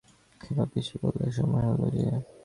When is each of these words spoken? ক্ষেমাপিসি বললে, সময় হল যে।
ক্ষেমাপিসি 0.41 0.95
বললে, 1.03 1.25
সময় 1.31 1.65
হল 1.69 1.81
যে। 1.95 2.05